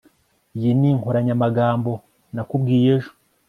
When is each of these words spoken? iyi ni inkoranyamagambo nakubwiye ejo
iyi 0.57 0.71
ni 0.79 0.87
inkoranyamagambo 0.93 1.91
nakubwiye 2.33 2.87
ejo 2.95 3.11